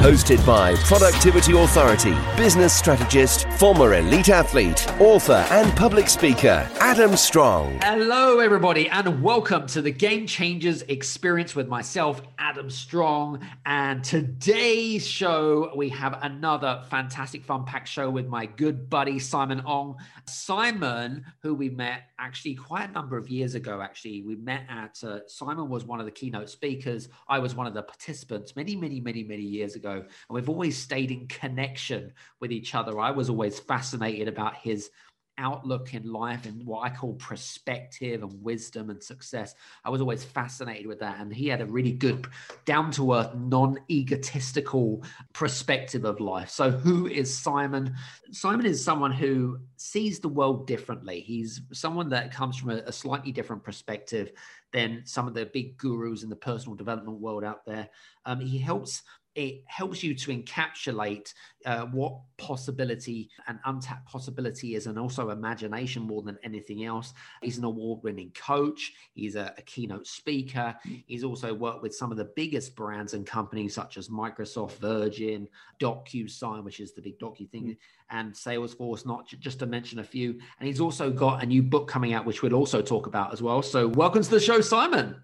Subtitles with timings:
[0.00, 7.80] Hosted by Productivity Authority, business strategist, former elite athlete, author, and public speaker, Adam Strong.
[7.82, 13.40] Hello, everybody, and welcome to the Game Changers experience with myself, Adam Strong.
[13.64, 19.62] And today's show, we have another fantastic, fun packed show with my good buddy, Simon
[19.64, 19.96] Ong.
[20.26, 25.02] Simon, who we met actually quite a number of years ago, actually, we met at,
[25.02, 27.08] uh, Simon was one of the keynote speakers.
[27.28, 29.85] I was one of the participants many, many, many, many years ago.
[29.94, 32.98] And we've always stayed in connection with each other.
[32.98, 34.90] I was always fascinated about his
[35.38, 39.54] outlook in life and what I call perspective and wisdom and success.
[39.84, 41.20] I was always fascinated with that.
[41.20, 42.26] And he had a really good,
[42.64, 45.02] down to earth, non egotistical
[45.32, 46.50] perspective of life.
[46.50, 47.94] So, who is Simon?
[48.30, 51.20] Simon is someone who sees the world differently.
[51.20, 54.32] He's someone that comes from a, a slightly different perspective
[54.76, 57.88] than some of the big gurus in the personal development world out there.
[58.26, 59.02] Um, he helps
[59.34, 61.34] it helps you to encapsulate
[61.66, 67.12] uh, what possibility and untapped possibility is, and also imagination more than anything else.
[67.42, 70.74] He's an award winning coach, he's a, a, keynote speaker.
[71.06, 75.48] He's also worked with some of the biggest brands and companies such as Microsoft, Virgin,
[75.80, 77.76] DocuSign, which is the big docu thing, mm.
[78.10, 80.38] And Salesforce, not just to mention a few.
[80.58, 83.42] And he's also got a new book coming out, which we'll also talk about as
[83.42, 83.62] well.
[83.62, 85.16] So, welcome to the show, Simon.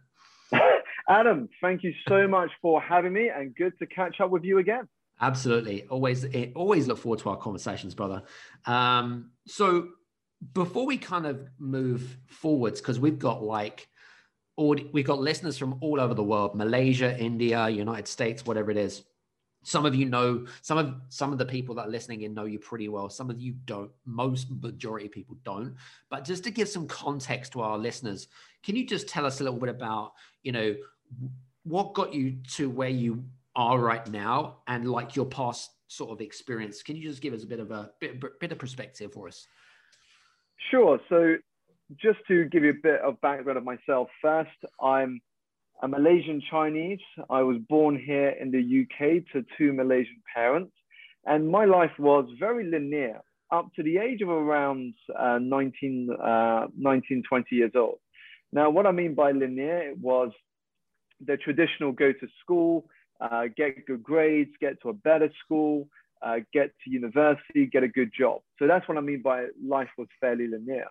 [1.08, 4.58] Adam, thank you so much for having me and good to catch up with you
[4.58, 4.88] again.
[5.20, 5.86] Absolutely.
[5.88, 8.22] Always, eh, always look forward to our conversations, brother.
[8.66, 9.88] Um, so
[10.52, 13.88] before we kind of move forwards, because we've got like,
[14.56, 19.02] we've got listeners from all over the world, Malaysia, India, United States, whatever it is.
[19.62, 22.44] Some of you know, some of some of the people that are listening in know
[22.44, 23.08] you pretty well.
[23.08, 23.90] Some of you don't.
[24.04, 25.76] Most majority of people don't.
[26.10, 28.28] But just to give some context to our listeners,
[28.62, 30.12] can you just tell us a little bit about,
[30.42, 30.74] you know,
[31.64, 33.24] what got you to where you
[33.54, 37.44] are right now and like your past sort of experience can you just give us
[37.44, 39.46] a bit of a bit, bit of perspective for us
[40.70, 41.36] sure so
[42.00, 45.20] just to give you a bit of background of myself first i'm
[45.88, 47.00] malaysian chinese
[47.30, 48.98] i was born here in the uk
[49.32, 50.72] to two malaysian parents
[51.26, 53.20] and my life was very linear
[53.50, 57.98] up to the age of around uh, 19, uh, 19 20 years old
[58.52, 60.30] now what i mean by linear it was
[61.26, 62.86] the traditional go to school,
[63.20, 65.88] uh, get good grades, get to a better school,
[66.22, 68.40] uh, get to university, get a good job.
[68.58, 70.86] So that's what I mean by life was fairly linear.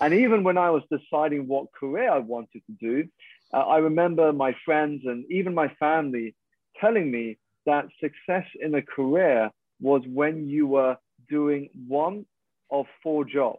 [0.00, 3.08] And even when I was deciding what career I wanted to do,
[3.52, 6.34] uh, I remember my friends and even my family
[6.80, 10.96] telling me that success in a career was when you were
[11.28, 12.24] doing one
[12.70, 13.58] of four jobs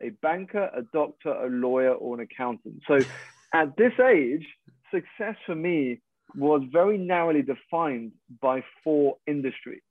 [0.00, 2.80] a banker, a doctor, a lawyer, or an accountant.
[2.86, 3.00] So
[3.52, 4.46] at this age,
[4.92, 6.00] success for me
[6.36, 9.82] was very narrowly defined by four industries.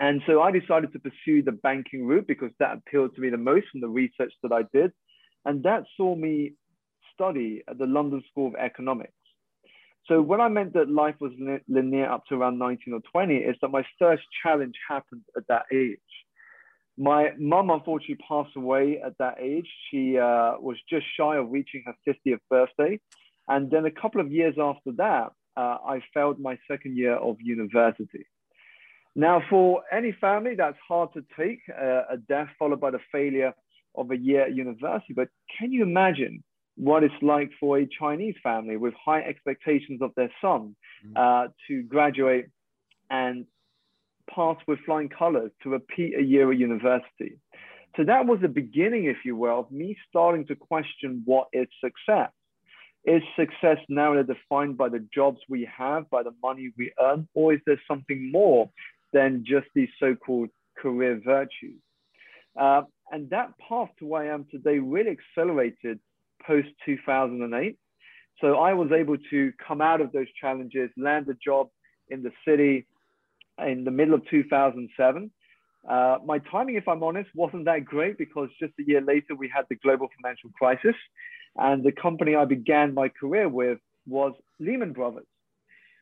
[0.00, 3.36] And so I decided to pursue the banking route because that appealed to me the
[3.36, 4.92] most from the research that I did.
[5.44, 6.54] And that saw me
[7.20, 9.12] study at the London School of Economics.
[10.06, 11.32] So when I meant that life was
[11.68, 15.66] linear up to around 19 or 20, is that my first challenge happened at that
[15.72, 15.98] age.
[16.96, 19.68] My mum unfortunately passed away at that age.
[19.90, 22.98] She uh, was just shy of reaching her 50th birthday.
[23.48, 27.36] And then a couple of years after that, uh, I failed my second year of
[27.40, 28.26] university.
[29.14, 33.52] Now, for any family, that's hard to take uh, a death followed by the failure
[33.96, 35.12] of a year at university.
[35.14, 35.28] But
[35.58, 36.42] can you imagine
[36.80, 40.74] what it's like for a Chinese family with high expectations of their son
[41.06, 41.12] mm.
[41.14, 42.46] uh, to graduate
[43.10, 43.44] and
[44.34, 47.38] pass with flying colors to repeat a year at university?
[47.96, 51.68] So that was the beginning, if you will, of me starting to question what is
[51.84, 52.30] success.
[53.04, 57.52] Is success now defined by the jobs we have, by the money we earn, or
[57.52, 58.70] is there something more
[59.12, 60.48] than just these so-called
[60.78, 61.80] career virtues?
[62.58, 62.82] Uh,
[63.12, 65.98] and that path to where I am today really accelerated
[66.46, 67.76] post 2008.
[68.40, 71.68] So I was able to come out of those challenges, land a job
[72.08, 72.86] in the city
[73.58, 75.30] in the middle of 2007.
[75.88, 79.50] Uh, my timing, if I'm honest, wasn't that great because just a year later we
[79.54, 80.94] had the global financial crisis,
[81.56, 85.26] and the company I began my career with was Lehman Brothers,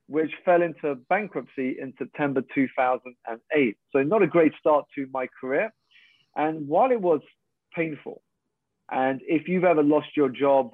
[0.08, 3.76] which fell into bankruptcy in September 2008.
[3.93, 5.73] So not a great start to my career.
[6.37, 7.20] And while it was
[7.75, 8.23] painful,
[8.90, 10.73] and if you've ever lost your job,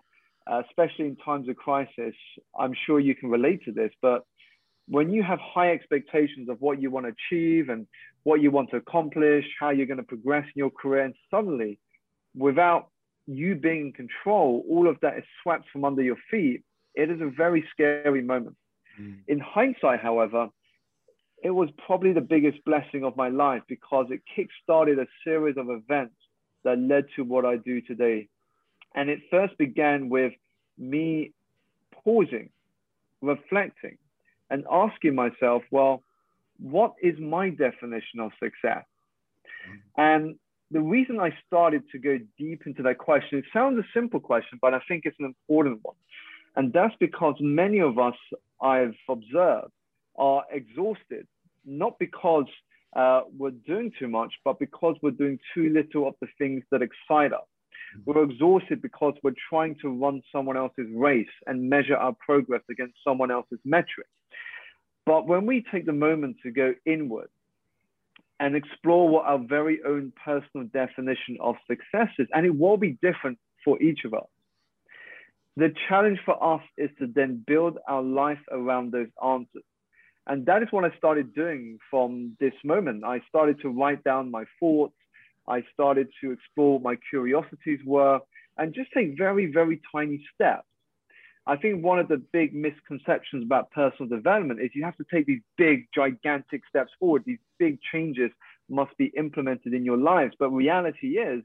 [0.50, 2.14] uh, especially in times of crisis,
[2.58, 3.90] I'm sure you can relate to this.
[4.02, 4.24] But
[4.86, 7.86] when you have high expectations of what you want to achieve and
[8.22, 11.78] what you want to accomplish, how you're going to progress in your career, and suddenly,
[12.36, 12.88] without
[13.26, 16.62] you being in control, all of that is swept from under your feet.
[16.94, 18.56] It is a very scary moment.
[19.00, 19.20] Mm.
[19.26, 20.48] In hindsight, however,
[21.42, 25.68] it was probably the biggest blessing of my life because it kick-started a series of
[25.68, 26.14] events
[26.64, 28.28] that led to what I do today.
[28.94, 30.32] And it first began with
[30.78, 31.32] me
[32.04, 32.50] pausing,
[33.20, 33.98] reflecting,
[34.50, 36.02] and asking myself, well,
[36.58, 38.84] what is my definition of success?
[39.96, 40.36] And
[40.70, 44.58] the reason I started to go deep into that question, it sounds a simple question,
[44.60, 45.96] but I think it's an important one.
[46.56, 48.14] And that's because many of us
[48.60, 49.72] I've observed
[50.16, 51.26] are exhausted,
[51.64, 52.46] not because
[52.94, 56.82] uh, we're doing too much, but because we're doing too little of the things that
[56.82, 57.46] excite us.
[57.96, 58.00] Mm-hmm.
[58.06, 62.94] We're exhausted because we're trying to run someone else's race and measure our progress against
[63.06, 64.06] someone else's metric.
[65.06, 67.28] But when we take the moment to go inward
[68.40, 72.98] and explore what our very own personal definition of success is, and it will be
[73.02, 74.26] different for each of us.
[75.56, 79.62] The challenge for us is to then build our life around those answers.
[80.26, 83.04] And that is what I started doing from this moment.
[83.04, 84.94] I started to write down my thoughts.
[85.46, 88.20] I started to explore what my curiosities were
[88.56, 90.66] and just take very, very tiny steps.
[91.46, 95.26] I think one of the big misconceptions about personal development is you have to take
[95.26, 97.24] these big, gigantic steps forward.
[97.26, 98.30] These big changes
[98.70, 100.34] must be implemented in your lives.
[100.38, 101.42] But reality is,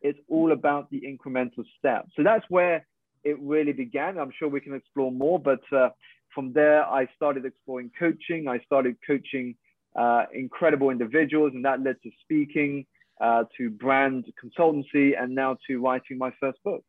[0.00, 2.10] it's all about the incremental steps.
[2.16, 2.84] So that's where
[3.22, 4.18] it really began.
[4.18, 5.90] I'm sure we can explore more, but uh,
[6.38, 8.46] from there, I started exploring coaching.
[8.46, 9.56] I started coaching
[9.96, 12.86] uh, incredible individuals, and that led to speaking,
[13.20, 16.84] uh, to brand consultancy, and now to writing my first book.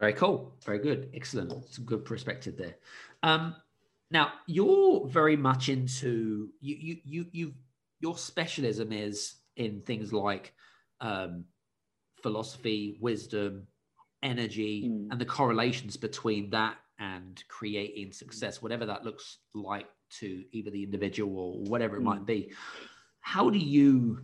[0.00, 0.54] Very cool.
[0.64, 1.10] Very good.
[1.12, 1.52] Excellent.
[1.68, 2.76] Some good perspective there.
[3.22, 3.54] Um,
[4.10, 6.76] now you're very much into you.
[6.76, 7.52] You you you.
[8.00, 10.54] Your specialism is in things like
[11.02, 11.44] um,
[12.22, 13.66] philosophy, wisdom,
[14.22, 15.08] energy, mm.
[15.10, 16.76] and the correlations between that
[17.16, 19.86] and creating success, whatever that looks like
[20.18, 22.04] to either the individual or whatever it mm.
[22.04, 22.52] might be.
[23.20, 24.20] How do you,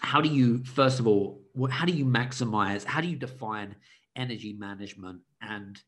[0.00, 3.74] how do you, first of all, how do you maximize, how do you define
[4.14, 5.20] energy management?
[5.40, 5.80] And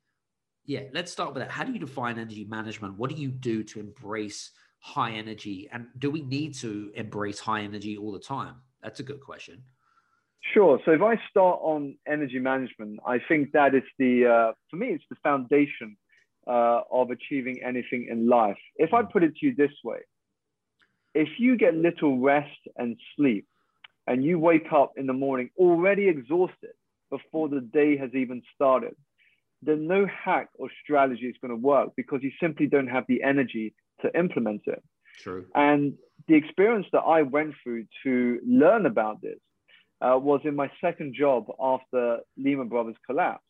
[0.64, 1.50] yeah, let's start with that.
[1.50, 2.99] How do you define energy management?
[2.99, 5.68] What do you do to embrace high energy?
[5.73, 8.56] And do we need to embrace high energy all the time?
[8.82, 9.62] That's a good question.
[10.52, 10.80] Sure.
[10.85, 14.88] So if I start on energy management, I think that is the, uh, for me,
[14.88, 15.96] it's the foundation
[16.46, 18.58] uh, of achieving anything in life.
[18.76, 19.98] If I put it to you this way,
[21.14, 23.46] if you get little rest and sleep
[24.06, 26.74] and you wake up in the morning already exhausted
[27.10, 28.94] before the day has even started,
[29.62, 33.22] then no hack or strategy is going to work because you simply don't have the
[33.22, 34.82] energy to implement it.
[35.20, 35.46] True.
[35.54, 35.94] And
[36.28, 39.38] the experience that I went through to learn about this
[40.00, 43.42] uh, was in my second job after Lehman Brothers collapse.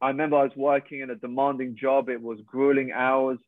[0.00, 2.08] I remember I was working in a demanding job.
[2.08, 3.38] It was grueling hours.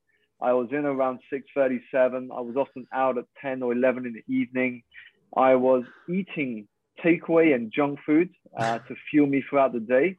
[0.41, 2.31] I was in around 6:37.
[2.33, 4.83] I was often out at 10 or 11 in the evening.
[5.37, 6.67] I was eating
[7.05, 10.17] takeaway and junk food uh, to fuel me throughout the day,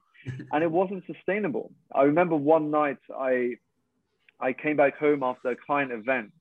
[0.51, 1.71] and it wasn't sustainable.
[1.93, 3.55] I remember one night I
[4.39, 6.31] I came back home after a client event,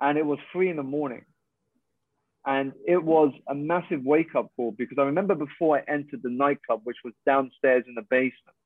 [0.00, 1.24] and it was three in the morning,
[2.46, 6.30] and it was a massive wake up call because I remember before I entered the
[6.30, 8.56] nightclub, which was downstairs in the basement,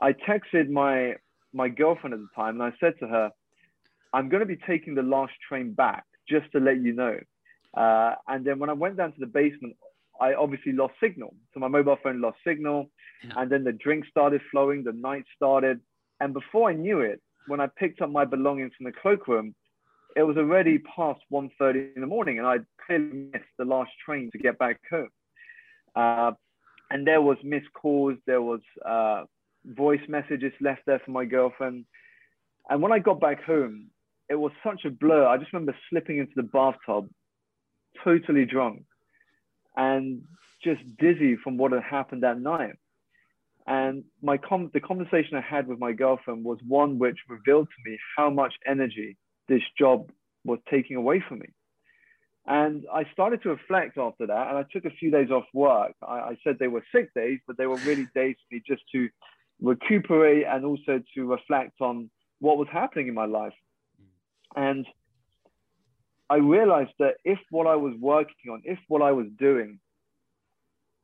[0.00, 1.14] I texted my,
[1.52, 3.30] my girlfriend at the time and I said to her,
[4.12, 7.18] I'm going to be taking the last train back just to let you know.
[7.76, 9.76] Uh, and then when I went down to the basement,
[10.20, 11.34] I obviously lost signal.
[11.52, 12.90] So my mobile phone lost signal.
[13.24, 13.32] Yeah.
[13.36, 15.80] And then the drink started flowing, the night started.
[16.20, 19.54] And before I knew it, when I picked up my belongings from the cloakroom,
[20.16, 24.30] it was already past 1.30 in the morning and I'd clearly missed the last train
[24.32, 25.10] to get back home.
[25.94, 26.32] Uh,
[26.90, 29.24] and there was missed calls, there was uh,
[29.66, 31.84] voice messages left there for my girlfriend.
[32.68, 33.90] And when I got back home,
[34.28, 35.26] it was such a blur.
[35.26, 37.08] I just remember slipping into the bathtub,
[38.04, 38.84] totally drunk
[39.76, 40.22] and
[40.62, 42.74] just dizzy from what had happened that night.
[43.66, 47.90] And my com- the conversation I had with my girlfriend was one which revealed to
[47.90, 49.16] me how much energy
[49.48, 50.10] this job
[50.44, 51.48] was taking away from me.
[52.46, 55.94] And I started to reflect after that, and I took a few days off work.
[56.00, 58.82] I, I said they were sick days, but they were really days for me just
[58.92, 59.08] to
[59.60, 62.10] recuperate and also to reflect on
[62.40, 63.54] what was happening in my life.
[64.54, 64.86] And
[66.28, 69.78] I realized that if what I was working on, if what I was doing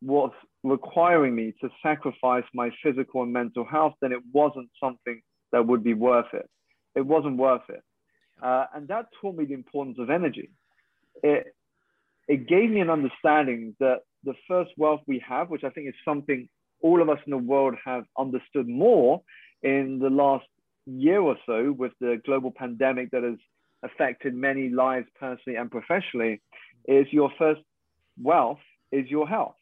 [0.03, 0.33] was
[0.65, 5.85] requiring me to sacrifice my physical and mental health, then it wasn't something that would
[5.85, 6.49] be worth it.
[6.95, 7.83] It wasn't worth it.
[8.43, 10.51] Uh, and that taught me the importance of energy.
[11.23, 11.55] It,
[12.27, 15.95] it gave me an understanding that the first wealth we have, which I think is
[16.05, 16.49] something
[16.83, 19.23] all of us in the world have understood more
[19.63, 20.47] in the last
[20.87, 23.39] year or so with the global pandemic that has
[23.83, 26.41] affected many lives personally and professionally
[26.87, 27.61] is your first
[28.21, 28.59] wealth
[28.91, 29.55] is your health.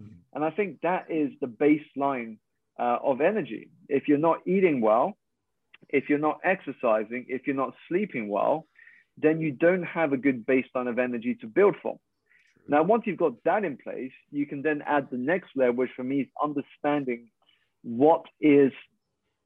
[0.00, 0.14] Mm-hmm.
[0.34, 2.38] And I think that is the baseline
[2.78, 3.68] uh, of energy.
[3.88, 5.16] If you're not eating well,
[5.88, 8.66] if you're not exercising, if you're not sleeping well,
[9.16, 11.98] then you don't have a good baseline of energy to build from.
[12.68, 15.90] Now, once you've got that in place, you can then add the next layer, which
[15.96, 17.28] for me is understanding
[17.82, 18.72] what is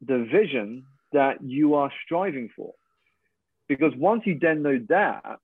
[0.05, 2.73] the vision that you are striving for.
[3.69, 5.39] Because once you then know that,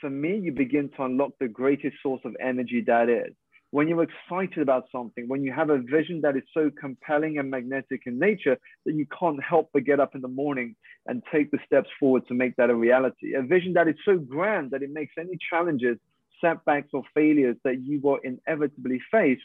[0.00, 3.34] for me, you begin to unlock the greatest source of energy that is.
[3.72, 7.50] When you're excited about something, when you have a vision that is so compelling and
[7.50, 10.76] magnetic in nature that you can't help but get up in the morning
[11.06, 13.34] and take the steps forward to make that a reality.
[13.34, 15.98] A vision that is so grand that it makes any challenges,
[16.44, 19.40] setbacks, or failures that you will inevitably face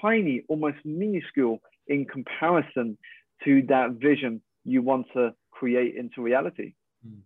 [0.00, 2.96] tiny, almost minuscule in comparison
[3.44, 6.74] to that vision you want to create into reality.
[7.06, 7.20] Mm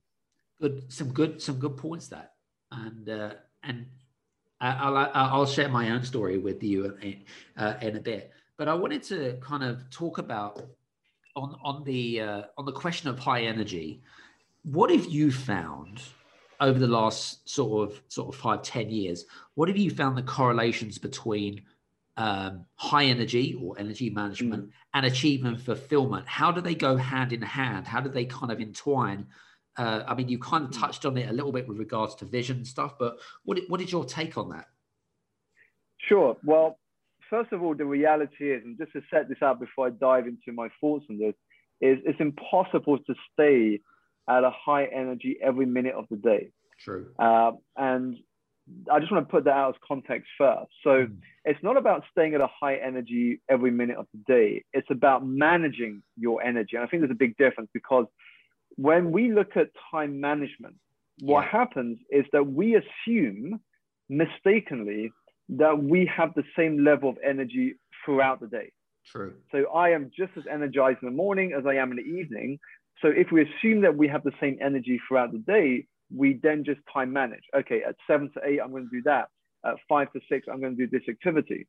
[0.64, 0.92] good.
[0.92, 2.30] Some good some good points there.
[2.70, 3.86] And uh, and
[4.60, 7.24] I'll, I'll share my own story with you in,
[7.56, 8.32] uh, in a bit.
[8.56, 10.62] But i wanted to kind of talk about
[11.36, 14.02] on on the uh, on the question of high energy
[14.62, 16.00] what have you found
[16.64, 20.22] over the last sort of sort of five ten years what have you found the
[20.22, 21.62] correlations between
[22.16, 24.70] um, high energy or energy management mm.
[24.94, 28.60] and achievement fulfillment how do they go hand in hand how do they kind of
[28.60, 29.26] entwine
[29.76, 30.80] uh, I mean, you kind of hmm.
[30.80, 33.80] touched on it a little bit with regards to vision and stuff, but what, what
[33.80, 34.66] is your take on that?
[36.08, 36.36] Sure.
[36.44, 36.78] Well,
[37.28, 40.26] first of all, the reality is, and just to set this out before I dive
[40.26, 41.34] into my thoughts on this,
[41.80, 43.80] is it's impossible to stay
[44.28, 46.50] at a high energy every minute of the day.
[46.80, 47.08] True.
[47.18, 48.16] Uh, and
[48.90, 50.70] I just want to put that out as context first.
[50.82, 51.16] So mm.
[51.44, 54.64] it's not about staying at a high energy every minute of the day.
[54.72, 56.76] It's about managing your energy.
[56.76, 58.06] And I think there's a big difference because
[58.76, 60.76] when we look at time management,
[61.20, 61.50] what yeah.
[61.50, 63.60] happens is that we assume
[64.08, 65.12] mistakenly
[65.50, 68.72] that we have the same level of energy throughout the day.
[69.06, 69.34] True.
[69.52, 72.58] So I am just as energized in the morning as I am in the evening.
[73.02, 76.64] So if we assume that we have the same energy throughout the day, we then
[76.64, 77.44] just time manage.
[77.56, 79.28] Okay, at seven to eight, I'm going to do that.
[79.64, 81.66] At five to six, I'm going to do this activity.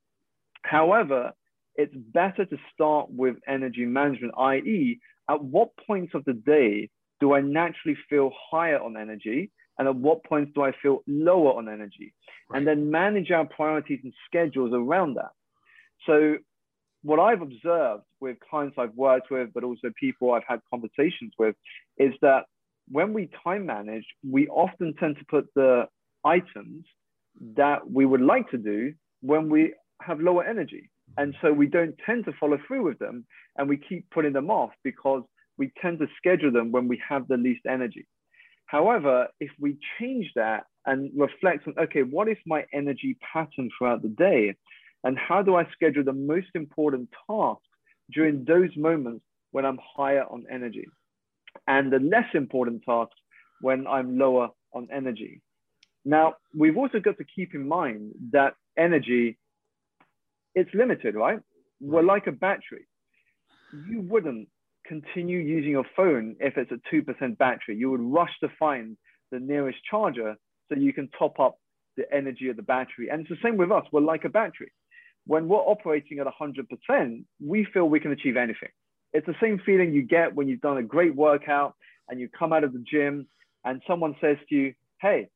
[0.64, 1.34] However,
[1.76, 6.90] it's better to start with energy management, i.e., at what points of the day
[7.20, 9.52] do I naturally feel higher on energy?
[9.78, 12.14] And at what points do I feel lower on energy?
[12.50, 12.60] Right.
[12.60, 15.32] And then manage our priorities and schedules around that.
[16.06, 16.38] So,
[17.06, 21.56] what I've observed with clients I've worked with, but also people I've had conversations with,
[22.00, 22.46] is that
[22.90, 25.88] when we time manage, we often tend to put the
[26.26, 26.86] items
[27.58, 30.90] that we would like to do when we have lower energy.
[31.12, 31.24] Mm-hmm.
[31.24, 34.50] And so we don't tend to follow through with them and we keep putting them
[34.50, 35.22] off because
[35.60, 38.08] we tend to schedule them when we have the least energy.
[38.66, 44.02] However, if we change that and reflect on, okay, what is my energy pattern throughout
[44.02, 44.56] the day?
[45.06, 47.64] And how do I schedule the most important tasks
[48.12, 50.88] during those moments when I'm higher on energy?
[51.68, 53.16] And the less important tasks
[53.62, 55.42] when I'm lower on energy.
[56.04, 59.38] Now, we've also got to keep in mind that energy,
[60.56, 61.40] it's limited, right?
[61.80, 62.88] We're like a battery.
[63.90, 64.48] You wouldn't
[64.88, 67.76] continue using your phone if it's a 2% battery.
[67.76, 68.98] You would rush to find
[69.32, 70.36] the nearest charger
[70.68, 71.58] so you can top up
[71.98, 73.10] the energy of the battery.
[73.12, 73.86] And it's the same with us.
[73.92, 74.72] We're like a battery.
[75.28, 78.70] When we're operating at 100%, we feel we can achieve anything.
[79.14, 81.76] It's the same feeling you get when you've done a great workout
[82.10, 83.28] and you come out of the gym
[83.64, 85.30] and someone says to you, Hey,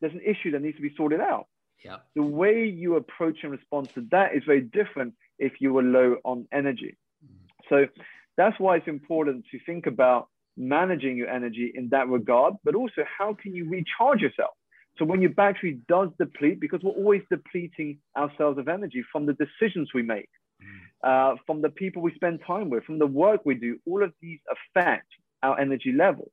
[0.00, 1.46] there's an issue that needs to be sorted out.
[1.84, 1.96] Yeah.
[2.14, 6.16] The way you approach and respond to that is very different if you were low
[6.24, 6.96] on energy.
[7.24, 7.46] Mm-hmm.
[7.68, 8.02] So
[8.36, 13.04] that's why it's important to think about managing your energy in that regard, but also
[13.18, 14.52] how can you recharge yourself?
[14.98, 19.34] So when your battery does deplete, because we're always depleting ourselves of energy from the
[19.34, 20.28] decisions we make,
[20.62, 21.32] mm.
[21.32, 24.12] uh, from the people we spend time with, from the work we do, all of
[24.20, 25.06] these affect
[25.42, 26.30] our energy level.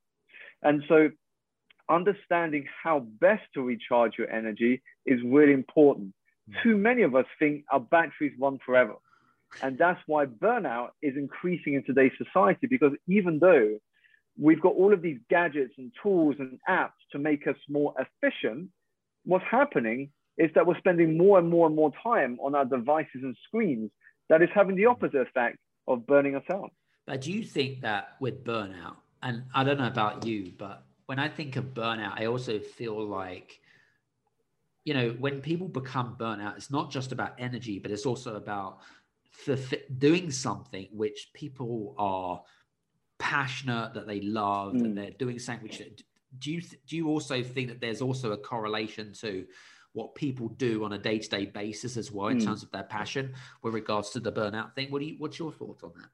[0.62, 1.10] And so
[1.90, 6.14] understanding how best to recharge your energy is really important.
[6.50, 6.64] Mm.
[6.64, 8.96] Too many of us think our batteries run forever.
[9.64, 13.80] And that's why burnout is increasing in today's society because even though
[14.40, 18.70] we've got all of these gadgets and tools and apps to make us more efficient,
[19.26, 23.22] what's happening is that we're spending more and more and more time on our devices
[23.22, 23.92] and screens
[24.30, 26.72] that is having the opposite effect of burning us out.
[27.06, 31.20] But do you think that with burnout, and I don't know about you, but when
[31.20, 33.60] I think of burnout, I also feel like,
[34.86, 38.78] you know, when people become burnout, it's not just about energy, but it's also about
[39.98, 42.42] doing something which people are
[43.20, 44.84] passionate that they love mm.
[44.84, 45.82] and they're doing something which
[46.40, 49.46] do you do you also think that there's also a correlation to
[49.94, 52.46] what people do on a day-to-day basis as well in mm.
[52.46, 55.52] terms of their passion with regards to the burnout thing what do you what's your
[55.52, 56.10] thoughts on that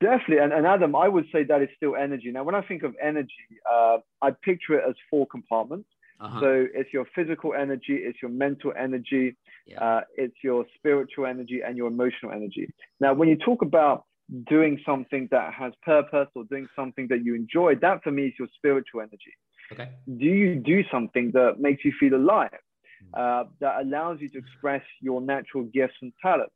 [0.00, 0.38] Definitely.
[0.38, 2.32] And, and Adam, I would say that is still energy.
[2.32, 3.34] Now, when I think of energy,
[3.70, 5.88] uh, I picture it as four compartments.
[6.20, 6.40] Uh-huh.
[6.40, 9.82] So it's your physical energy, it's your mental energy, yeah.
[9.82, 12.70] uh, it's your spiritual energy, and your emotional energy.
[12.98, 14.04] Now, when you talk about
[14.48, 18.34] doing something that has purpose or doing something that you enjoy, that for me is
[18.38, 19.34] your spiritual energy.
[19.72, 19.88] Okay.
[20.06, 23.20] Do you do something that makes you feel alive, hmm.
[23.20, 26.54] uh, that allows you to express your natural gifts and talents?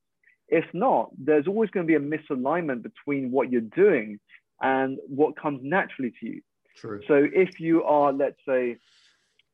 [0.48, 4.20] If not, there's always going to be a misalignment between what you're doing
[4.60, 6.40] and what comes naturally to you.
[6.76, 7.00] True.
[7.08, 8.76] So if you are, let's say,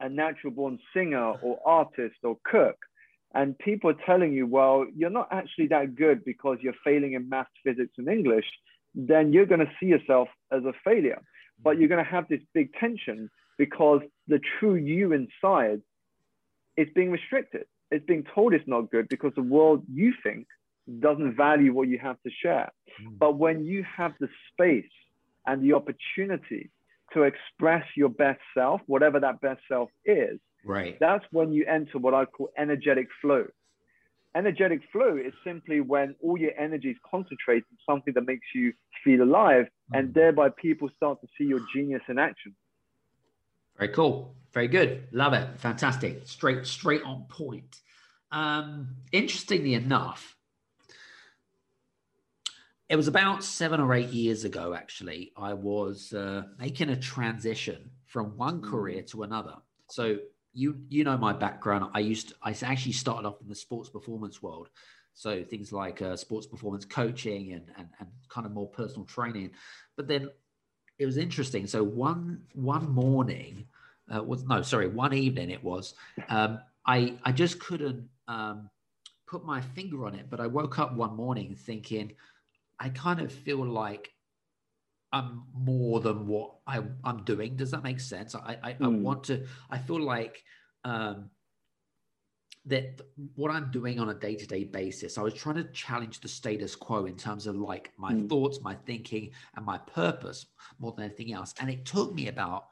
[0.01, 2.77] a natural born singer or artist or cook,
[3.35, 7.29] and people are telling you, well, you're not actually that good because you're failing in
[7.29, 8.47] math, physics, and English,
[8.95, 11.23] then you're going to see yourself as a failure.
[11.63, 15.83] But you're going to have this big tension because the true you inside
[16.77, 17.67] is being restricted.
[17.91, 20.47] It's being told it's not good because the world you think
[20.99, 22.71] doesn't value what you have to share.
[23.03, 23.19] Mm.
[23.19, 24.91] But when you have the space
[25.47, 26.71] and the opportunity
[27.13, 30.99] to express your best self, whatever that best self is, right.
[31.01, 33.47] that's when you enter what I call energetic flow.
[34.37, 38.73] Energetic flow is simply when all your energy is concentrated in something that makes you
[39.03, 39.99] feel alive, mm.
[39.99, 42.55] and thereby people start to see your genius in action.
[43.77, 44.35] Very cool.
[44.53, 45.09] Very good.
[45.11, 45.59] Love it.
[45.59, 46.23] Fantastic.
[46.27, 47.81] Straight, straight on point.
[48.31, 50.37] Um, interestingly enough,
[52.89, 55.33] it was about seven or eight years ago, actually.
[55.37, 59.55] I was uh, making a transition from one career to another.
[59.89, 60.19] So
[60.53, 61.91] you you know my background.
[61.95, 64.69] I used to, I actually started off in the sports performance world.
[65.15, 69.51] So things like uh, sports performance coaching and, and and kind of more personal training.
[69.97, 70.31] But then
[70.99, 71.67] it was interesting.
[71.67, 73.67] So one one morning
[74.15, 75.95] uh, was no sorry one evening it was.
[76.29, 78.71] Um, I I just couldn't um,
[79.27, 80.29] put my finger on it.
[80.31, 82.13] But I woke up one morning thinking
[82.79, 84.13] I kind of feel like
[85.13, 87.57] I'm more than what I, am doing.
[87.57, 88.35] Does that make sense?
[88.35, 88.75] I, I, mm.
[88.81, 89.03] I, hmm.
[89.03, 90.43] want to, I feel like
[90.85, 91.31] um,
[92.67, 93.01] that
[93.35, 96.29] what I'm doing on a day to day basis, I was trying to challenge the
[96.29, 98.29] status quo in terms of like my mm.
[98.29, 100.47] thoughts, my thinking, and my purpose
[100.79, 101.55] more than anything else.
[101.61, 102.67] And it took me about,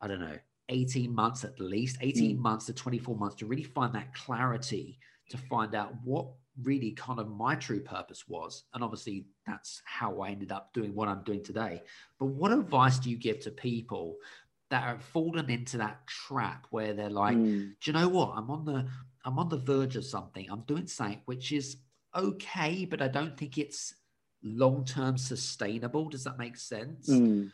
[0.00, 0.38] I don't know,
[0.70, 2.40] 18 months at least, 18 mm.
[2.40, 4.98] months to 24 months to really find that clarity
[5.30, 6.28] to find out what
[6.62, 8.64] really kind of my true purpose was.
[8.74, 11.82] And obviously, that's how I ended up doing what I'm doing today.
[12.18, 14.16] But what advice do you give to people
[14.70, 17.74] that have fallen into that trap where they're like, mm.
[17.80, 18.32] do you know what?
[18.36, 18.86] I'm on the
[19.24, 20.46] I'm on the verge of something.
[20.50, 21.76] I'm doing something which is
[22.14, 23.94] okay, but I don't think it's
[24.42, 26.08] long term sustainable.
[26.08, 27.08] Does that make sense?
[27.08, 27.52] Mm.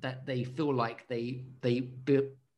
[0.00, 1.88] That they feel like they they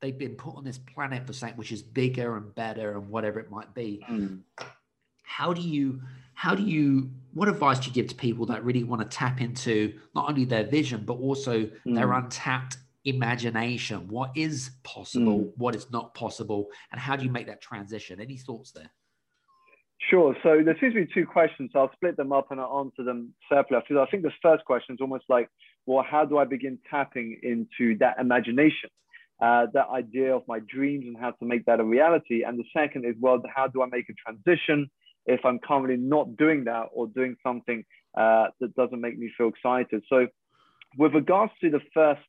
[0.01, 3.41] they've been put on this planet for something which is bigger and better and whatever
[3.41, 4.05] it might be.
[4.09, 4.41] Mm
[5.29, 6.01] how do you
[6.33, 9.41] how do you what advice do you give to people that really want to tap
[9.41, 11.95] into not only their vision but also mm.
[11.95, 15.53] their untapped imagination what is possible mm.
[15.57, 18.91] what is not possible and how do you make that transition any thoughts there
[20.11, 20.35] Sure.
[20.45, 21.71] So there seems to be two questions.
[21.73, 23.85] So I'll split them up and I'll answer them separately.
[23.89, 25.51] Because I think the first question is almost like,
[25.87, 28.91] well, how do I begin tapping into that imagination?
[29.41, 32.43] uh, that idea of my dreams and how to make that a reality.
[32.43, 34.91] And the second is, well, how do I make a transition
[35.29, 37.85] if I'm currently not doing that or doing something
[38.17, 40.03] uh, that doesn't make me feel excited?
[40.09, 40.27] So,
[40.97, 42.23] with regards to the first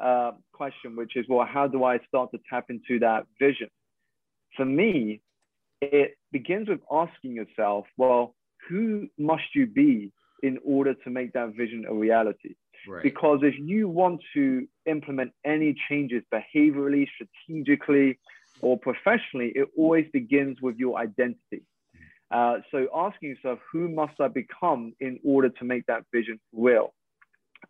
[0.00, 3.68] uh, question, which is, well, how do I start to tap into that vision?
[4.56, 5.22] For me,
[5.80, 8.34] it begins with asking yourself, well,
[8.68, 12.54] who must you be in order to make that vision a reality?
[12.86, 13.02] Right.
[13.02, 18.18] Because if you want to implement any changes behaviorally, strategically,
[18.60, 21.62] or professionally, it always begins with your identity.
[22.34, 26.92] Uh, so asking yourself, who must I become in order to make that vision real?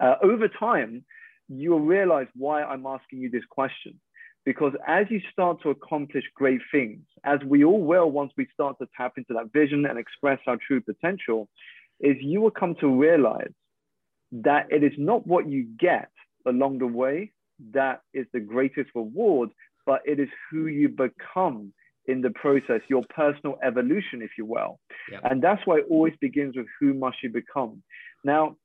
[0.00, 1.04] Uh, over time,
[1.48, 4.00] you'll realize why I'm asking you this question.
[4.46, 8.78] Because as you start to accomplish great things, as we all will once we start
[8.78, 11.46] to tap into that vision and express our true potential,
[12.00, 13.52] is you will come to realize
[14.32, 16.10] that it is not what you get
[16.46, 17.30] along the way
[17.72, 19.50] that is the greatest reward,
[19.84, 21.72] but it is who you become
[22.06, 24.78] in the process, your personal evolution, if you will.
[25.30, 27.82] And that's why it always begins with who must you become.
[28.24, 28.56] Now,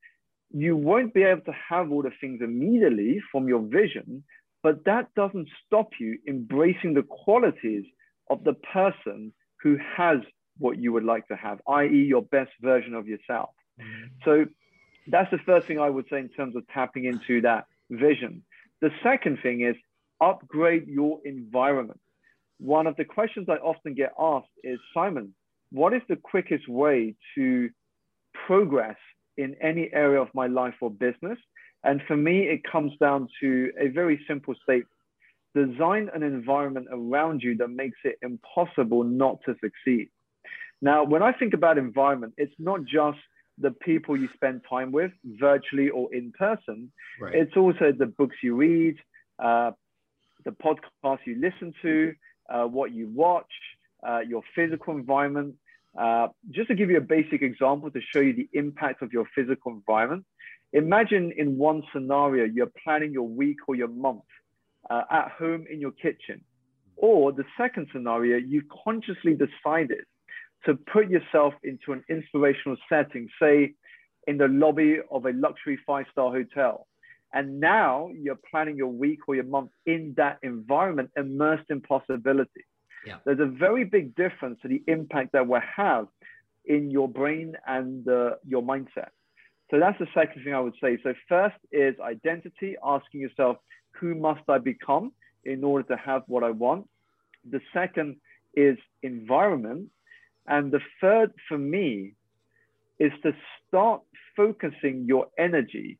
[0.52, 4.24] you won't be able to have all the things immediately from your vision,
[4.64, 7.86] but that doesn't stop you embracing the qualities
[8.30, 10.18] of the person who has
[10.58, 13.52] what you would like to have, i.e., your best version of yourself.
[13.80, 14.08] Mm-hmm.
[14.26, 14.46] So
[15.08, 18.44] that's the first thing I would say in terms of tapping into that vision.
[18.82, 19.76] The second thing is
[20.22, 22.00] upgrade your environment.
[22.60, 25.34] One of the questions I often get asked is Simon,
[25.72, 27.70] what is the quickest way to
[28.48, 28.98] progress
[29.38, 31.38] in any area of my life or business?
[31.84, 34.88] And for me, it comes down to a very simple statement
[35.56, 40.10] design an environment around you that makes it impossible not to succeed.
[40.82, 43.18] Now, when I think about environment, it's not just
[43.58, 46.92] the people you spend time with, virtually or in person.
[47.20, 47.36] Right.
[47.36, 48.96] It's also the books you read,
[49.40, 49.72] uh,
[50.46, 52.14] the podcasts you listen to,
[52.50, 53.52] uh, what you watch,
[54.08, 55.56] uh, your physical environment.
[56.00, 59.26] Uh, just to give you a basic example to show you the impact of your
[59.36, 60.24] physical environment,
[60.74, 64.22] imagine in one scenario you're planning your week or your month
[64.90, 66.42] uh, at home in your kitchen.
[66.96, 70.04] Or the second scenario, you've consciously decided
[70.66, 73.74] to put yourself into an inspirational setting, say
[74.28, 76.88] in the lobby of a luxury five star hotel.
[77.34, 82.66] And now you're planning your week or your month in that environment, immersed in possibility.
[83.06, 83.18] Yeah.
[83.26, 86.08] There's a very big difference to the impact that will have
[86.66, 89.10] in your brain and uh, your mindset.
[89.72, 90.98] So that's the second thing I would say.
[91.04, 93.58] So first is identity, asking yourself,
[94.00, 95.12] who must I become
[95.44, 96.88] in order to have what I want?
[97.50, 98.18] The second
[98.56, 99.90] is environment,
[100.48, 102.16] and the third for me
[103.00, 103.32] is to
[103.68, 104.02] start
[104.36, 105.98] focusing your energy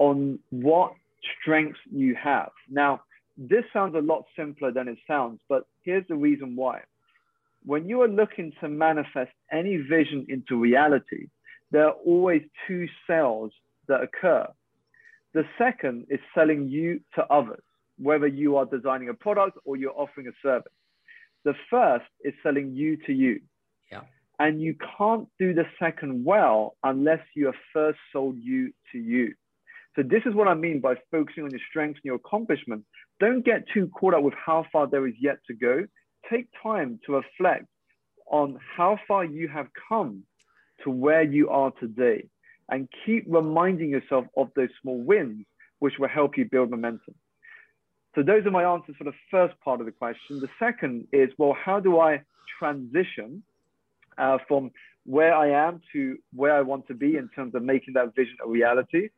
[0.00, 0.94] on what
[1.40, 2.50] strengths you have.
[2.68, 3.02] Now,
[3.36, 6.80] this sounds a lot simpler than it sounds, but here's the reason why.
[7.64, 11.28] When you are looking to manifest any vision into reality,
[11.70, 13.52] there are always two cells
[13.86, 14.46] that occur.
[15.34, 17.62] The second is selling you to others,
[17.98, 20.72] whether you are designing a product or you're offering a service.
[21.44, 23.40] The first is selling you to you.
[23.92, 24.00] Yeah.
[24.38, 29.34] And you can't do the second well unless you have first sold you to you.
[29.96, 32.86] So this is what I mean by focusing on your strengths and your accomplishments.
[33.18, 35.84] Don't get too caught up with how far there is yet to go.
[36.30, 37.66] Take time to reflect
[38.30, 40.22] on how far you have come
[40.84, 42.28] to where you are today
[42.68, 45.44] and keep reminding yourself of those small wins,
[45.80, 47.14] which will help you build momentum.
[48.14, 50.40] So those are my answers for the first part of the question.
[50.40, 52.22] The second is, well, how do I
[52.58, 53.42] transition
[54.18, 54.70] uh, from
[55.04, 58.36] where I am to where I want to be in terms of making that vision
[58.44, 59.08] a reality?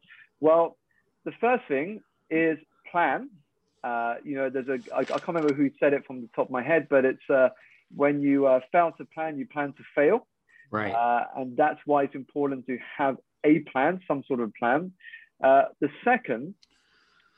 [0.43, 0.77] Well,
[1.25, 2.59] the first thing is
[2.91, 3.31] plan.
[3.85, 6.47] Uh, you know, there's a, I, I can't remember who said it from the top
[6.47, 7.51] of my head, but it's uh,
[7.95, 10.27] when you uh, fail to plan, you plan to fail.
[10.73, 10.93] Right.
[10.93, 14.91] Uh, and that's why it's important to have a plan, some sort of plan.
[15.43, 16.55] Uh, the second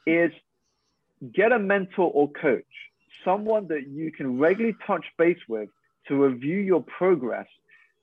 [0.07, 0.33] is
[1.31, 2.65] get a mentor or coach,
[3.23, 5.69] someone that you can regularly touch base with
[6.09, 7.49] to review your progress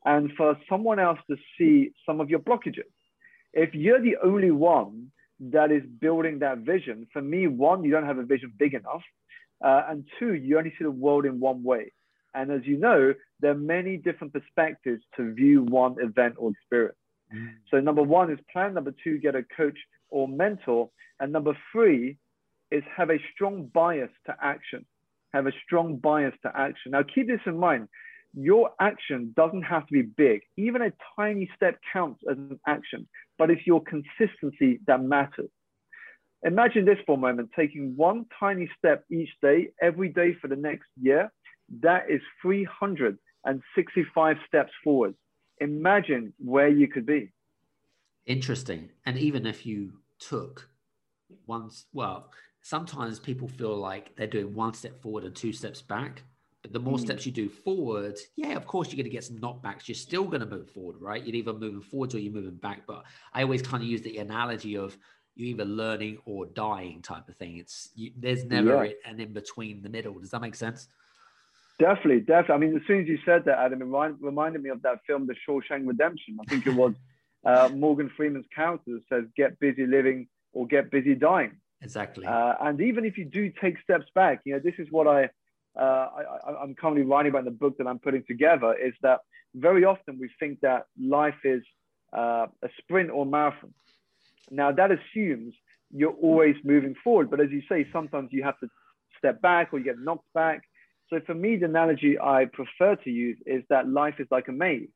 [0.05, 2.91] and for someone else to see some of your blockages.
[3.53, 8.05] If you're the only one that is building that vision, for me, one, you don't
[8.05, 9.01] have a vision big enough.
[9.63, 11.91] Uh, and two, you only see the world in one way.
[12.33, 16.97] And as you know, there are many different perspectives to view one event or experience.
[17.33, 17.49] Mm.
[17.69, 18.73] So number one is plan.
[18.73, 19.77] Number two, get a coach
[20.09, 20.89] or mentor.
[21.19, 22.17] And number three
[22.71, 24.85] is have a strong bias to action.
[25.33, 26.91] Have a strong bias to action.
[26.91, 27.87] Now keep this in mind.
[28.33, 30.41] Your action doesn't have to be big.
[30.57, 33.07] Even a tiny step counts as an action,
[33.41, 35.49] but it's your consistency that matters.
[36.43, 40.55] Imagine this for a moment taking one tiny step each day, every day for the
[40.55, 41.33] next year.
[41.81, 45.15] That is 365 steps forward.
[45.59, 47.33] Imagine where you could be.
[48.27, 48.91] Interesting.
[49.07, 50.69] And even if you took
[51.47, 52.29] once, well,
[52.61, 56.21] sometimes people feel like they're doing one step forward and two steps back.
[56.61, 57.01] But the more mm.
[57.01, 59.87] steps you do forward, yeah, of course you're going to get some knockbacks.
[59.87, 61.25] You're still going to move forward, right?
[61.25, 62.85] You're either moving forwards or you're moving back.
[62.85, 64.95] But I always kind of use the analogy of
[65.35, 67.57] you're either learning or dying type of thing.
[67.57, 68.91] It's you, there's never yeah.
[69.05, 70.19] an in between the middle.
[70.19, 70.87] Does that make sense?
[71.79, 72.53] Definitely, definitely.
[72.53, 75.25] I mean, as soon as you said that, Adam, it reminded me of that film,
[75.25, 76.37] The Shawshank Redemption.
[76.39, 76.93] I think it was
[77.45, 82.27] uh, Morgan Freeman's character says, "Get busy living or get busy dying." Exactly.
[82.27, 85.29] Uh, and even if you do take steps back, you know, this is what I,
[85.79, 86.07] uh,
[86.47, 88.73] I am currently writing about in the book that I'm putting together.
[88.73, 89.21] Is that
[89.55, 91.63] very often we think that life is
[92.15, 93.73] uh, a sprint or marathon.
[94.49, 95.53] Now that assumes
[95.93, 98.67] you're always moving forward, but as you say, sometimes you have to
[99.17, 100.63] step back or you get knocked back.
[101.09, 104.53] So for me, the analogy I prefer to use is that life is like a
[104.53, 104.87] maze.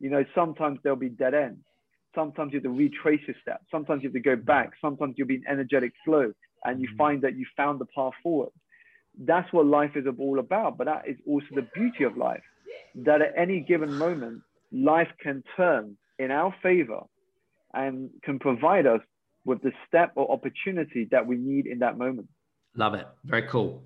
[0.00, 1.60] You know, sometimes there'll be dead ends.
[2.14, 3.64] Sometimes you have to retrace your steps.
[3.70, 4.72] Sometimes you have to go back.
[4.80, 6.32] Sometimes you'll be in energetic flow
[6.64, 6.96] and you mm-hmm.
[6.96, 8.50] find that you found the path forward.
[9.18, 10.78] That's what life is all about.
[10.78, 12.42] But that is also the beauty of life,
[12.94, 17.00] that at any given moment, life can turn in our favor
[17.74, 19.00] and can provide us
[19.44, 22.28] with the step or opportunity that we need in that moment.
[22.76, 23.06] Love it.
[23.24, 23.82] Very cool.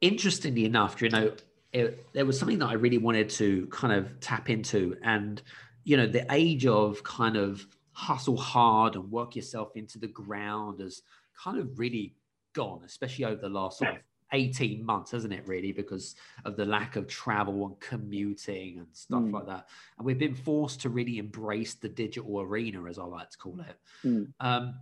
[0.00, 1.32] Interestingly enough, you know,
[1.72, 4.96] it, there was something that I really wanted to kind of tap into.
[5.02, 5.42] And,
[5.84, 10.80] you know, the age of kind of hustle hard and work yourself into the ground
[10.80, 11.02] has
[11.42, 12.14] kind of really
[12.54, 14.00] gone, especially over the last sort of
[14.32, 16.14] 18 months, hasn't it, really, because
[16.44, 19.32] of the lack of travel and commuting and stuff mm.
[19.32, 19.68] like that.
[19.96, 23.60] And we've been forced to really embrace the digital arena, as I like to call
[23.60, 23.76] it.
[24.06, 24.32] Mm.
[24.40, 24.74] Um,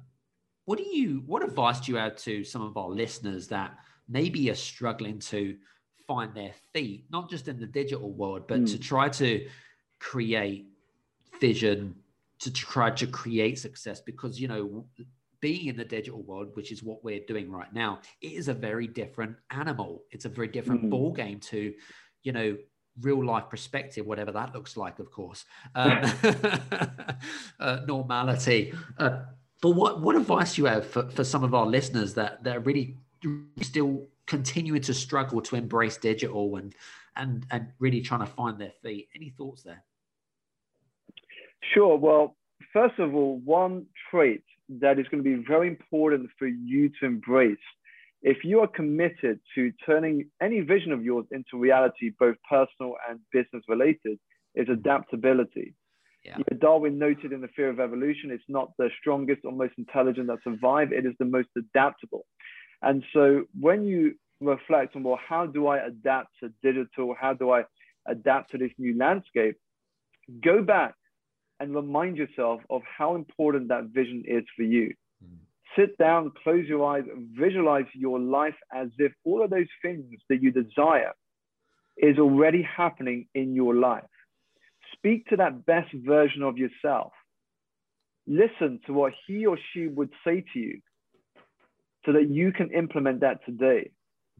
[0.64, 3.78] what do you, what advice do you have to some of our listeners that
[4.08, 5.56] maybe are struggling to
[6.06, 8.70] find their feet, not just in the digital world, but mm.
[8.70, 9.46] to try to
[10.00, 10.66] create
[11.40, 11.94] vision,
[12.40, 14.00] to try to create success?
[14.00, 14.86] Because, you know,
[15.46, 18.52] being in the digital world, which is what we're doing right now, it is a
[18.52, 20.02] very different animal.
[20.10, 20.90] It's a very different mm.
[20.90, 21.72] ball game to,
[22.24, 22.56] you know,
[23.00, 25.44] real life perspective, whatever that looks like, of course,
[25.76, 26.02] um,
[27.60, 28.74] uh, normality.
[28.98, 29.20] Uh,
[29.62, 32.60] but what what advice you have for, for some of our listeners that that are
[32.60, 32.96] really
[33.62, 36.74] still continuing to struggle to embrace digital and
[37.14, 39.10] and and really trying to find their feet?
[39.14, 39.84] Any thoughts there?
[41.72, 41.96] Sure.
[41.96, 42.34] Well,
[42.72, 47.06] first of all, one trait that is going to be very important for you to
[47.06, 47.56] embrace.
[48.22, 53.20] If you are committed to turning any vision of yours into reality, both personal and
[53.32, 54.18] business related,
[54.54, 55.74] is adaptability.
[56.24, 56.38] Yeah.
[56.58, 60.38] Darwin noted in the Theory of Evolution, it's not the strongest or most intelligent that
[60.42, 62.26] survive, it is the most adaptable.
[62.82, 67.14] And so when you reflect on, well, how do I adapt to digital?
[67.18, 67.64] How do I
[68.08, 69.56] adapt to this new landscape?
[70.42, 70.94] Go back
[71.60, 74.94] and remind yourself of how important that vision is for you.
[75.24, 75.38] Mm.
[75.76, 80.42] Sit down, close your eyes, visualize your life as if all of those things that
[80.42, 81.12] you desire
[81.96, 84.04] is already happening in your life.
[84.92, 87.12] Speak to that best version of yourself.
[88.26, 90.80] Listen to what he or she would say to you
[92.04, 93.90] so that you can implement that today.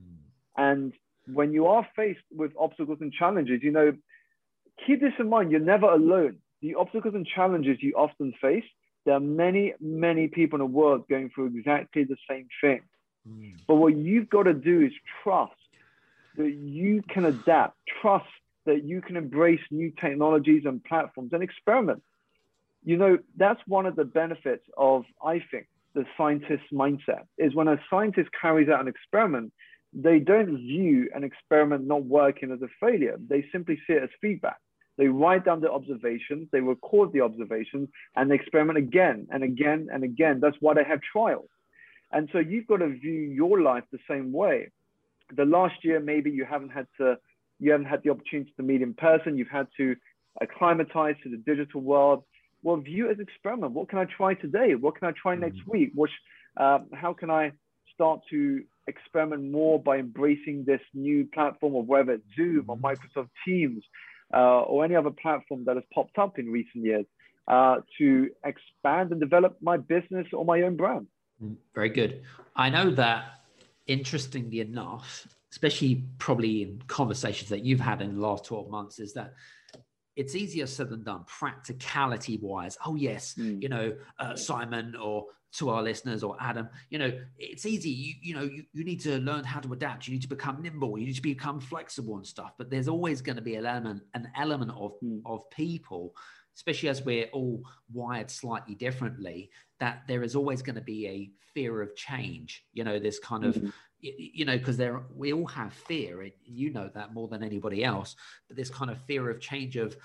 [0.00, 0.16] Mm.
[0.56, 0.92] And
[1.32, 3.92] when you are faced with obstacles and challenges, you know,
[4.86, 8.64] keep this in mind you're never alone the obstacles and challenges you often face,
[9.04, 12.80] there are many, many people in the world going through exactly the same thing.
[13.28, 13.54] Mm.
[13.68, 15.52] But what you've got to do is trust
[16.36, 18.26] that you can adapt, trust
[18.64, 22.02] that you can embrace new technologies and platforms and experiment.
[22.84, 27.68] You know, that's one of the benefits of, I think, the scientist's mindset is when
[27.68, 29.52] a scientist carries out an experiment,
[29.92, 33.16] they don't view an experiment not working as a failure.
[33.24, 34.58] They simply see it as feedback.
[34.98, 39.88] They write down the observations, they record the observations, and they experiment again and again
[39.92, 40.40] and again.
[40.40, 41.48] That's why they have trials.
[42.12, 44.70] And so you've got to view your life the same way.
[45.36, 47.18] The last year, maybe you haven't had to,
[47.58, 49.36] you haven't had the opportunity to meet in person.
[49.36, 49.96] You've had to
[50.40, 52.22] acclimatize to the digital world.
[52.62, 53.72] Well, view it as experiment.
[53.72, 54.74] What can I try today?
[54.76, 55.72] What can I try next mm-hmm.
[55.72, 55.90] week?
[55.94, 56.10] What,
[56.56, 57.52] um, how can I
[57.92, 62.86] start to experiment more by embracing this new platform of whether it's Zoom or mm-hmm.
[62.86, 63.82] Microsoft Teams
[64.34, 67.06] uh, or any other platform that has popped up in recent years
[67.48, 71.06] uh, to expand and develop my business or my own brand.
[71.42, 72.22] Mm, very good.
[72.54, 73.24] I know that,
[73.86, 79.14] interestingly enough, especially probably in conversations that you've had in the last 12 months, is
[79.14, 79.34] that
[80.16, 83.62] it's easier said than done practicality wise oh yes mm.
[83.62, 87.90] you know uh, simon or to our listeners or adam you know it's easy.
[87.90, 90.06] You, you know you, you need to learn how to adapt.
[90.06, 90.98] You need to become nimble.
[90.98, 92.52] You need to become flexible and stuff.
[92.58, 95.22] But there's always going to be an element an element of mm.
[95.24, 96.14] of people
[96.56, 101.30] especially as we're all wired slightly differently that there is always going to be a
[101.54, 103.68] fear of change you know this kind of mm-hmm
[104.00, 107.82] you know because there we all have fear and you know that more than anybody
[107.82, 108.14] else
[108.48, 109.96] but this kind of fear of change of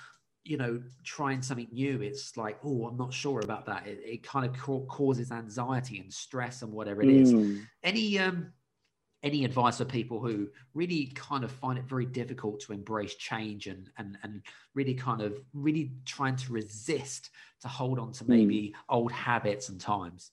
[0.44, 4.24] you know trying something new it's like oh i'm not sure about that it, it
[4.24, 7.62] kind of ca- causes anxiety and stress and whatever it is mm.
[7.84, 8.52] any um
[9.24, 13.68] any advice for people who really kind of find it very difficult to embrace change
[13.68, 14.42] and and and
[14.74, 17.30] really kind of really trying to resist
[17.62, 18.74] to hold on to maybe mm.
[18.90, 20.32] old habits and times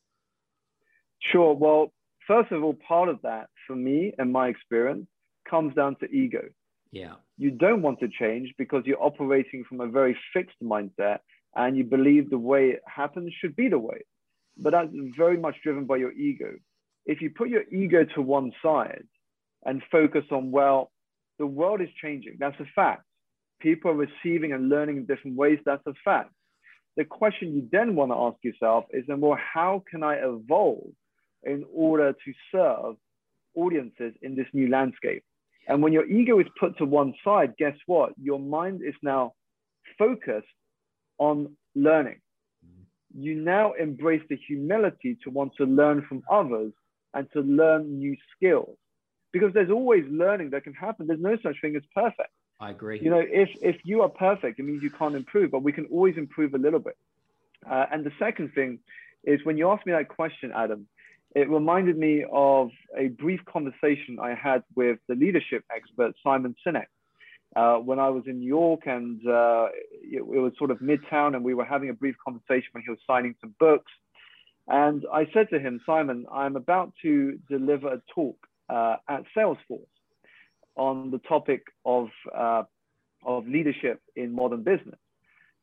[1.18, 1.92] sure well
[2.28, 5.06] first of all, part of that for me and my experience
[5.50, 6.42] comes down to ego.
[6.92, 7.14] Yeah.
[7.36, 11.18] You don't want to change because you're operating from a very fixed mindset
[11.56, 14.02] and you believe the way it happens should be the way.
[14.56, 16.52] But that's very much driven by your ego.
[17.06, 19.06] If you put your ego to one side
[19.64, 20.92] and focus on, well,
[21.38, 23.02] the world is changing, that's a fact.
[23.60, 26.30] People are receiving and learning in different ways, that's a fact.
[26.96, 30.90] The question you then want to ask yourself is then, well, how can I evolve
[31.44, 32.96] in order to serve
[33.54, 35.24] audiences in this new landscape.
[35.68, 38.12] And when your ego is put to one side, guess what?
[38.20, 39.34] Your mind is now
[39.98, 40.46] focused
[41.18, 42.20] on learning.
[43.14, 46.72] You now embrace the humility to want to learn from others
[47.14, 48.76] and to learn new skills
[49.32, 51.06] because there's always learning that can happen.
[51.06, 52.30] There's no such thing as perfect.
[52.60, 53.00] I agree.
[53.00, 55.86] You know, if, if you are perfect, it means you can't improve, but we can
[55.86, 56.96] always improve a little bit.
[57.68, 58.78] Uh, and the second thing
[59.24, 60.86] is when you ask me that question, Adam,
[61.38, 66.86] it reminded me of a brief conversation I had with the leadership expert, Simon Sinek.
[67.54, 69.68] Uh, when I was in New York and uh,
[70.02, 72.90] it, it, was sort of midtown, and we were having a brief conversation when he
[72.90, 73.90] was signing some books.
[74.66, 78.36] And I said to him, Simon, I'm about to deliver a talk
[78.68, 79.94] uh, at Salesforce
[80.76, 82.64] on the topic of, uh,
[83.24, 84.98] of leadership in modern business.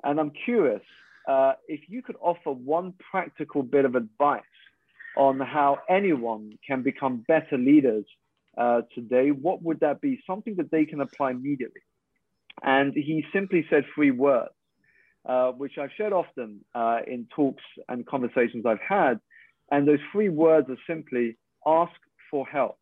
[0.03, 0.81] And I'm curious
[1.27, 4.41] uh, if you could offer one practical bit of advice
[5.17, 8.05] on how anyone can become better leaders
[8.57, 10.19] uh, today, what would that be?
[10.27, 11.81] Something that they can apply immediately.
[12.63, 14.53] And he simply said three words,
[15.25, 19.19] uh, which I've shared often uh, in talks and conversations I've had.
[19.71, 21.93] And those three words are simply ask
[22.31, 22.77] for help.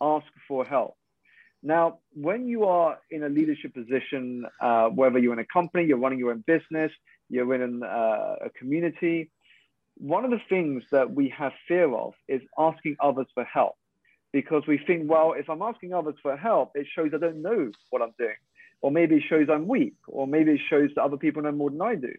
[0.00, 0.96] Ask for help.
[1.62, 5.98] Now, when you are in a leadership position, uh, whether you're in a company, you're
[5.98, 6.92] running your own business,
[7.30, 9.30] you're in an, uh, a community,
[9.96, 13.76] one of the things that we have fear of is asking others for help
[14.32, 17.70] because we think, well, if I'm asking others for help, it shows I don't know
[17.90, 18.34] what I'm doing,
[18.80, 21.70] or maybe it shows I'm weak, or maybe it shows that other people know more
[21.70, 22.12] than I do.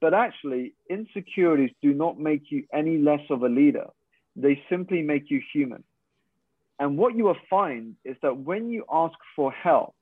[0.00, 3.86] But actually, insecurities do not make you any less of a leader,
[4.34, 5.84] they simply make you human.
[6.78, 9.94] And what you will find is that when you ask for help,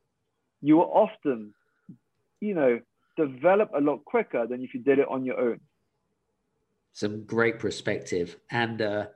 [0.62, 1.54] you will often,
[2.40, 2.80] you know,
[3.16, 5.60] develop a lot quicker than if you did it on your own
[6.94, 8.36] some great perspective.
[8.50, 9.08] And uh,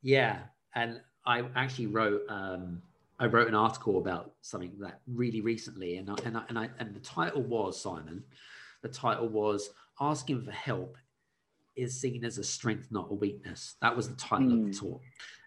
[0.00, 0.38] yeah,
[0.74, 2.80] and I actually wrote um,
[3.18, 6.70] I wrote an article about something that really recently, and I, and I, and I,
[6.78, 8.24] and the title was Simon.
[8.82, 10.96] The title was "Asking for Help
[11.76, 14.52] is seen as a strength, not a weakness." That was the title mm.
[14.52, 14.86] of the hmm.
[14.86, 15.02] talk.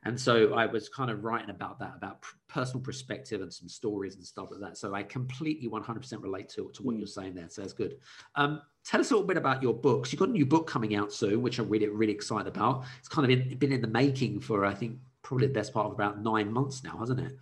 [0.05, 4.15] And so I was kind of writing about that, about personal perspective and some stories
[4.15, 4.77] and stuff like that.
[4.77, 6.99] So I completely 100% relate to, to what mm.
[6.99, 7.49] you're saying there.
[7.49, 7.97] So that's good.
[8.35, 10.11] Um, tell us a little bit about your books.
[10.11, 12.85] You've got a new book coming out soon, which I'm really, really excited about.
[12.99, 15.87] It's kind of in, been in the making for, I think, probably the best part
[15.87, 17.33] of about nine months now, hasn't it?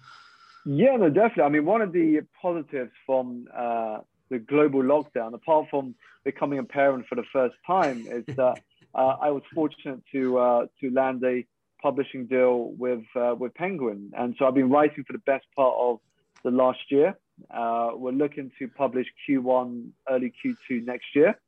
[0.65, 1.43] Yeah, no, definitely.
[1.43, 5.95] I mean, one of the positives from uh, the global lockdown, apart from
[6.25, 8.61] becoming a parent for the first time, is that
[8.95, 11.45] I was fortunate to uh, to land a
[11.81, 15.75] publishing deal with uh, with Penguin, and so I've been writing for the best part
[15.77, 15.99] of
[16.43, 17.17] the last year.
[17.51, 21.39] Uh, we're looking to publish Q1, early Q2 next year.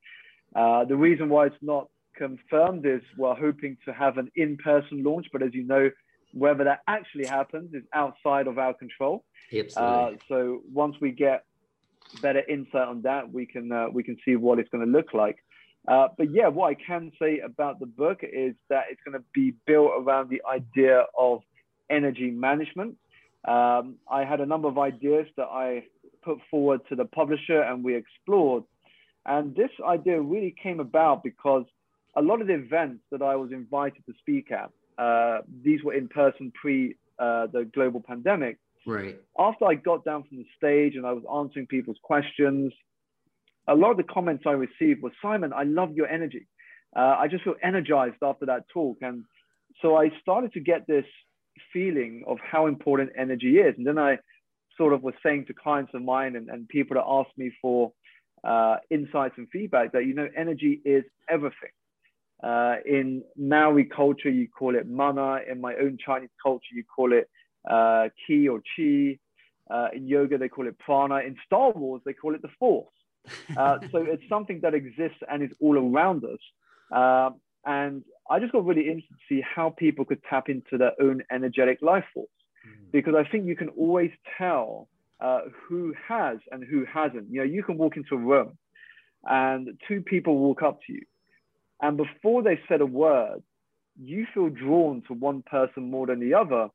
[0.56, 5.28] Uh, the reason why it's not confirmed is we're hoping to have an in-person launch,
[5.32, 5.90] but as you know,
[6.34, 9.24] whether that actually happens is outside of our control.
[9.52, 10.16] Absolutely.
[10.16, 11.46] Uh, so once we get
[12.22, 15.14] better insight on that, we can uh, we can see what it's going to look
[15.14, 15.38] like.
[15.90, 19.26] Uh, but yeah, what I can say about the book is that it's going to
[19.34, 21.42] be built around the idea of
[21.90, 22.96] energy management.
[23.48, 25.86] Um, I had a number of ideas that I
[26.22, 28.66] put forward to the publisher and we explored.
[29.26, 31.66] And this idea really came about because
[32.16, 34.70] a lot of the events that I was invited to speak at,
[35.04, 38.58] uh, these were in person pre uh, the global pandemic.
[38.86, 39.20] Right.
[39.38, 42.74] After I got down from the stage and I was answering people's questions,
[43.70, 46.48] a lot of the comments I received was, Simon, I love your energy.
[46.96, 48.98] Uh, I just feel energized after that talk.
[49.02, 49.24] And
[49.82, 51.06] so I started to get this
[51.72, 53.76] feeling of how important energy is.
[53.78, 54.18] And then I
[54.78, 57.92] sort of was saying to clients of mine and, and people that asked me for
[58.44, 61.70] uh, insights and feedback that, you know, energy is everything.
[62.42, 65.40] Uh, in Maori culture, you call it mana.
[65.50, 67.30] In my own Chinese culture, you call it
[67.70, 69.20] uh, ki or chi.
[69.70, 71.18] Uh, in yoga, they call it prana.
[71.18, 72.88] In Star Wars, they call it the force.
[73.58, 76.40] Uh, so it's something that exists and is all around us.
[76.92, 77.32] Uh,
[77.66, 81.24] and I just got really interested to see how people could tap into their own
[81.32, 82.28] energetic life force.
[82.68, 82.92] Mm.
[82.92, 84.88] Because I think you can always tell
[85.20, 87.30] uh, who has and who hasn't.
[87.30, 88.58] You know, you can walk into a room
[89.26, 91.04] and two people walk up to you.
[91.82, 93.42] And before they said a word,
[94.02, 96.70] you feel drawn to one person more than the other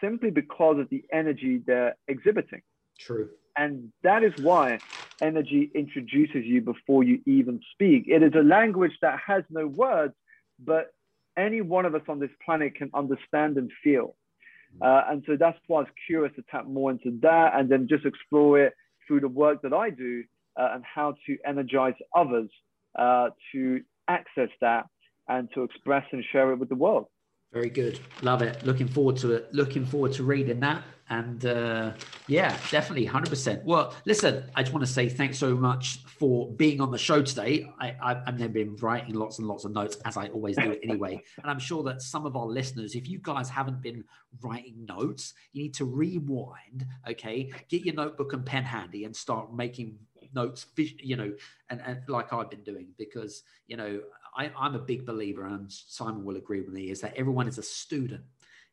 [0.00, 2.62] simply because of the energy they're exhibiting.
[2.98, 3.30] True.
[3.58, 4.78] And that is why
[5.20, 8.04] energy introduces you before you even speak.
[8.06, 10.14] It is a language that has no words,
[10.64, 10.92] but
[11.36, 14.14] any one of us on this planet can understand and feel.
[14.80, 17.88] Uh, and so that's why I was curious to tap more into that and then
[17.88, 18.74] just explore it
[19.06, 20.24] through the work that I do
[20.58, 22.50] uh, and how to energize others
[22.98, 24.86] uh, to access that
[25.26, 27.06] and to express and share it with the world.
[27.52, 27.98] Very good.
[28.22, 28.64] Love it.
[28.64, 29.52] Looking forward to it.
[29.54, 30.82] Looking forward to reading that.
[31.10, 31.92] And uh,
[32.26, 33.64] yeah, definitely 100%.
[33.64, 37.22] Well, listen, I just want to say thanks so much for being on the show
[37.22, 37.66] today.
[37.80, 41.22] I, have never been writing lots and lots of notes, as I always do anyway.
[41.42, 44.04] and I'm sure that some of our listeners, if you guys haven't been
[44.42, 47.50] writing notes, you need to rewind, okay?
[47.70, 49.98] Get your notebook and pen handy and start making
[50.34, 51.32] notes, you know,
[51.70, 54.00] and, and like I've been doing, because, you know,
[54.36, 57.58] I, I'm a big believer, and Simon will agree with me, is that everyone is
[57.58, 58.22] a student.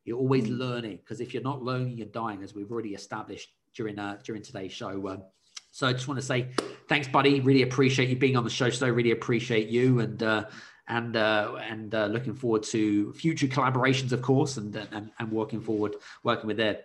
[0.04, 0.58] You're always mm.
[0.60, 4.44] learning because if you're not learning, you're dying, as we've already established during uh, during
[4.44, 5.08] today's show.
[5.10, 5.24] Um,
[5.72, 6.50] so I just want to say
[6.88, 7.40] thanks, buddy.
[7.40, 8.70] Really appreciate you being on the show.
[8.70, 10.46] So really appreciate you and uh,
[10.88, 15.62] and uh, and uh, looking forward to future collaborations, of course, and and, and working
[15.62, 16.84] forward, working with Ed.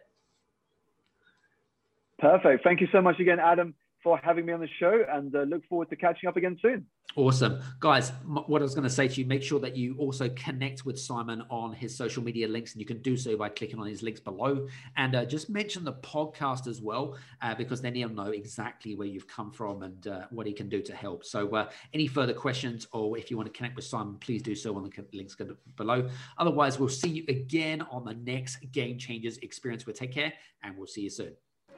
[2.18, 2.64] Perfect.
[2.64, 5.66] Thank you so much again, Adam for having me on the show and uh, look
[5.68, 6.86] forward to catching up again soon.
[7.16, 7.60] Awesome.
[7.80, 10.86] Guys, what I was going to say to you, make sure that you also connect
[10.86, 13.86] with Simon on his social media links, and you can do so by clicking on
[13.86, 14.68] his links below.
[14.96, 19.08] And uh, just mention the podcast as well, uh, because then he'll know exactly where
[19.08, 21.24] you've come from and uh, what he can do to help.
[21.24, 24.54] So, uh, any further questions, or if you want to connect with Simon, please do
[24.54, 25.36] so on the links
[25.76, 26.08] below.
[26.38, 29.84] Otherwise, we'll see you again on the next Game Changers experience.
[29.84, 30.32] We'll take care,
[30.62, 31.32] and we'll see you soon.